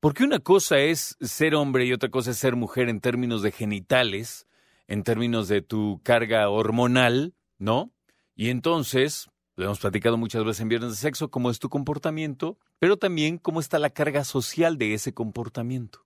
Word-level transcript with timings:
Porque 0.00 0.24
una 0.24 0.38
cosa 0.38 0.78
es 0.78 1.16
ser 1.20 1.54
hombre 1.54 1.84
y 1.84 1.92
otra 1.92 2.10
cosa 2.10 2.30
es 2.30 2.38
ser 2.38 2.56
mujer 2.56 2.88
en 2.88 3.00
términos 3.00 3.42
de 3.42 3.52
genitales, 3.52 4.46
en 4.90 5.04
términos 5.04 5.46
de 5.46 5.62
tu 5.62 6.00
carga 6.02 6.48
hormonal, 6.50 7.32
¿no? 7.58 7.92
Y 8.34 8.50
entonces, 8.50 9.30
lo 9.54 9.66
hemos 9.66 9.78
platicado 9.78 10.16
muchas 10.16 10.44
veces 10.44 10.62
en 10.62 10.68
Viernes 10.68 10.90
de 10.90 10.96
Sexo, 10.96 11.30
cómo 11.30 11.48
es 11.48 11.60
tu 11.60 11.68
comportamiento, 11.68 12.58
pero 12.80 12.96
también 12.96 13.38
cómo 13.38 13.60
está 13.60 13.78
la 13.78 13.90
carga 13.90 14.24
social 14.24 14.78
de 14.78 14.94
ese 14.94 15.14
comportamiento. 15.14 16.04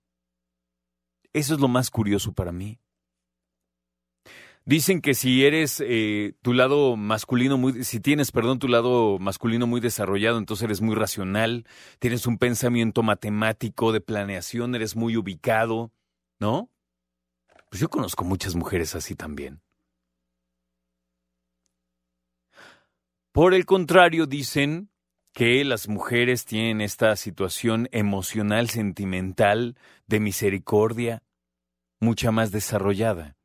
Eso 1.33 1.55
es 1.55 1.59
lo 1.59 1.67
más 1.67 1.89
curioso 1.89 2.33
para 2.33 2.51
mí. 2.51 2.77
Dicen 4.65 5.01
que 5.01 5.15
si 5.15 5.45
eres 5.45 5.83
eh, 5.83 6.33
tu 6.43 6.53
lado 6.53 6.95
masculino 6.95 7.57
muy, 7.57 7.83
si 7.83 7.99
tienes, 7.99 8.31
perdón, 8.31 8.59
tu 8.59 8.67
lado 8.67 9.17
masculino 9.17 9.65
muy 9.65 9.81
desarrollado, 9.81 10.37
entonces 10.37 10.63
eres 10.63 10.81
muy 10.81 10.93
racional, 10.93 11.65
tienes 11.97 12.27
un 12.27 12.37
pensamiento 12.37 13.01
matemático 13.01 13.91
de 13.91 14.01
planeación, 14.01 14.75
eres 14.75 14.95
muy 14.95 15.17
ubicado, 15.17 15.91
¿no? 16.39 16.69
Pues 17.75 17.81
yo 17.81 17.89
conozco 17.89 18.23
muchas 18.23 18.55
mujeres 18.55 18.95
así 18.95 19.15
también. 19.15 19.61
Por 23.33 23.53
el 23.53 23.65
contrario, 23.65 24.27
dicen 24.27 24.91
que 25.33 25.61
las 25.65 25.89
mujeres 25.89 26.45
tienen 26.45 26.79
esta 26.79 27.13
situación 27.17 27.89
emocional, 27.91 28.69
sentimental, 28.69 29.75
de 30.07 30.21
misericordia, 30.21 31.21
mucha 31.99 32.31
más 32.31 32.53
desarrollada. 32.53 33.35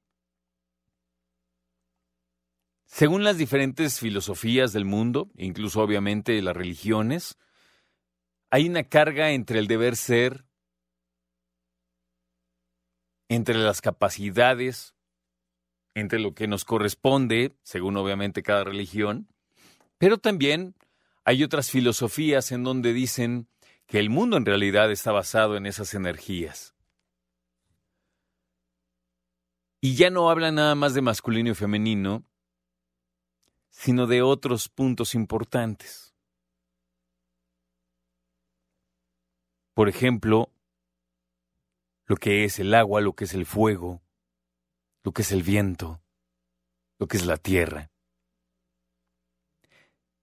Según 2.84 3.24
las 3.24 3.36
diferentes 3.36 3.98
filosofías 3.98 4.72
del 4.72 4.84
mundo, 4.84 5.28
incluso 5.34 5.82
obviamente 5.82 6.40
las 6.40 6.56
religiones, 6.56 7.36
hay 8.48 8.68
una 8.68 8.84
carga 8.84 9.32
entre 9.32 9.58
el 9.58 9.66
deber 9.66 9.96
ser 9.96 10.44
entre 13.30 13.54
las 13.54 13.80
capacidades, 13.80 14.96
entre 15.94 16.18
lo 16.18 16.34
que 16.34 16.48
nos 16.48 16.64
corresponde, 16.64 17.56
según 17.62 17.96
obviamente 17.96 18.42
cada 18.42 18.64
religión, 18.64 19.28
pero 19.98 20.18
también 20.18 20.74
hay 21.24 21.44
otras 21.44 21.70
filosofías 21.70 22.50
en 22.50 22.64
donde 22.64 22.92
dicen 22.92 23.48
que 23.86 24.00
el 24.00 24.10
mundo 24.10 24.36
en 24.36 24.44
realidad 24.46 24.90
está 24.90 25.12
basado 25.12 25.56
en 25.56 25.66
esas 25.66 25.94
energías. 25.94 26.74
Y 29.80 29.94
ya 29.94 30.10
no 30.10 30.28
habla 30.28 30.50
nada 30.50 30.74
más 30.74 30.92
de 30.94 31.00
masculino 31.00 31.50
y 31.50 31.54
femenino, 31.54 32.24
sino 33.68 34.08
de 34.08 34.22
otros 34.22 34.68
puntos 34.68 35.14
importantes. 35.14 36.16
Por 39.72 39.88
ejemplo, 39.88 40.50
lo 42.10 42.16
que 42.16 42.42
es 42.42 42.58
el 42.58 42.74
agua, 42.74 43.00
lo 43.00 43.12
que 43.12 43.22
es 43.22 43.34
el 43.34 43.46
fuego, 43.46 44.02
lo 45.04 45.12
que 45.12 45.22
es 45.22 45.30
el 45.30 45.44
viento, 45.44 46.02
lo 46.98 47.06
que 47.06 47.16
es 47.16 47.24
la 47.24 47.36
tierra. 47.36 47.92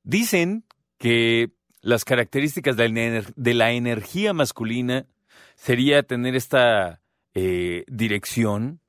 Dicen 0.03 0.65
que 0.97 1.53
las 1.79 2.03
características 2.03 2.75
de 2.75 3.53
la 3.53 3.71
energía 3.71 4.33
masculina 4.33 5.07
sería 5.55 6.03
tener 6.03 6.35
esta 6.35 7.01
eh, 7.33 7.85
dirección 7.87 8.81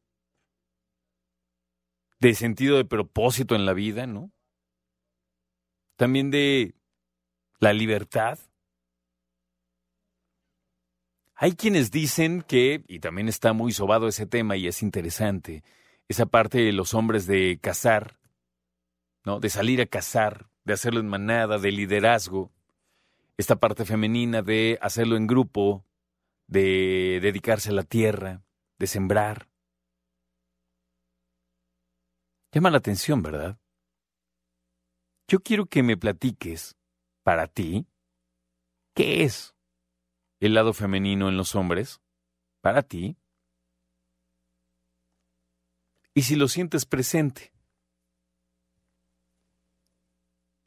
de 2.19 2.35
sentido 2.35 2.79
de 2.79 2.85
propósito 2.85 3.55
en 3.55 3.65
la 3.65 3.75
vida, 3.75 4.09
¿no? 4.09 4.33
También 5.95 6.33
de 6.33 6.75
la 7.61 7.73
libertad, 7.73 8.41
hay 11.41 11.53
quienes 11.53 11.93
dicen 11.93 12.43
que, 12.43 12.83
y 12.89 12.99
también 12.99 13.29
está 13.29 13.53
muy 13.53 13.71
sobado 13.73 14.09
ese 14.09 14.27
tema 14.27 14.57
y 14.57 14.67
es 14.67 14.83
interesante, 14.83 15.63
esa 16.09 16.27
parte 16.27 16.59
de 16.59 16.73
los 16.73 16.95
hombres 16.95 17.29
de 17.29 17.61
cazar, 17.63 18.19
¿no? 19.25 19.39
De 19.39 19.49
salir 19.49 19.81
a 19.81 19.87
cazar, 19.87 20.51
de 20.65 20.73
hacerlo 20.73 20.99
en 20.99 21.07
manada, 21.07 21.59
de 21.59 21.71
liderazgo, 21.71 22.51
esta 23.37 23.55
parte 23.55 23.85
femenina 23.85 24.43
de 24.43 24.81
hacerlo 24.83 25.17
en 25.17 25.29
grupo, 25.29 25.85
de 26.49 27.21
dedicarse 27.23 27.71
a 27.71 27.75
la 27.75 27.85
tierra, 27.85 28.43
de 28.81 28.89
sembrar. 28.89 29.49
Llama 32.51 32.71
la 32.71 32.79
atención, 32.79 33.23
¿verdad? 33.23 33.61
Yo 35.29 35.39
quiero 35.39 35.67
que 35.67 35.85
me 35.85 35.97
platiques, 35.97 36.75
para 37.23 37.47
ti, 37.47 37.87
¿qué 38.93 39.23
es 39.23 39.55
el 40.47 40.55
lado 40.55 40.73
femenino 40.73 41.29
en 41.29 41.37
los 41.37 41.55
hombres? 41.55 42.01
Para 42.61 42.83
ti. 42.83 43.17
Y 46.15 46.23
si 46.23 46.37
lo 46.37 46.49
sientes 46.49 46.87
presente. 46.87 47.53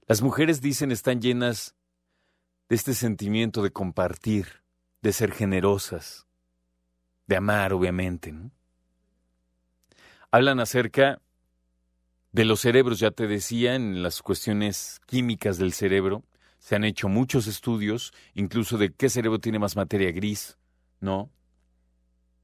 Las 0.08 0.22
mujeres 0.22 0.62
dicen 0.62 0.92
están 0.92 1.22
llenas 1.22 1.76
de 2.70 2.76
este 2.76 2.94
sentimiento 2.94 3.64
de 3.64 3.72
compartir, 3.72 4.64
de 5.02 5.14
ser 5.14 5.32
generosas, 5.32 6.28
de 7.28 7.38
amar, 7.38 7.74
obviamente. 7.74 8.34
Hablan 10.32 10.60
acerca 10.60 11.22
de 12.32 12.46
los 12.46 12.62
cerebros, 12.62 13.00
ya 13.00 13.12
te 13.12 13.28
decía, 13.28 13.76
en 13.76 14.04
las 14.04 14.22
cuestiones 14.22 15.02
químicas 15.06 15.58
del 15.58 15.74
cerebro, 15.74 16.24
se 16.62 16.76
han 16.76 16.84
hecho 16.84 17.10
muchos 17.10 17.48
estudios, 17.48 18.14
incluso 18.36 18.78
de 18.78 18.94
qué 18.94 19.10
cerebro 19.10 19.40
tiene 19.40 19.58
más 19.58 19.76
materia 19.76 20.12
gris, 20.12 20.60
¿no? 21.00 21.32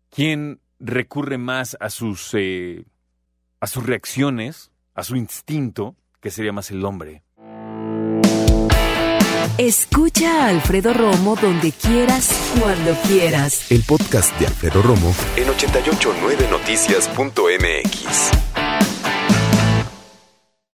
¿Quién 0.09 0.59
recurre 0.79 1.37
más 1.37 1.77
a 1.79 1.91
sus, 1.91 2.31
eh, 2.33 2.83
a 3.59 3.67
sus 3.67 3.85
reacciones, 3.85 4.71
a 4.95 5.03
su 5.03 5.15
instinto, 5.15 5.95
que 6.19 6.31
sería 6.31 6.51
más 6.51 6.71
el 6.71 6.83
hombre? 6.83 7.21
Escucha 9.59 10.45
a 10.45 10.47
Alfredo 10.49 10.93
Romo 10.93 11.35
donde 11.35 11.71
quieras, 11.71 12.31
cuando 12.59 12.95
quieras. 13.07 13.71
El 13.71 13.83
podcast 13.83 14.35
de 14.39 14.47
Alfredo 14.47 14.81
Romo 14.81 15.15
en 15.35 15.47
889noticias.mx. 15.47 18.46